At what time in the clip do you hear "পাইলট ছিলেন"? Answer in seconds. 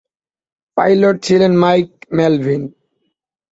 0.77-1.53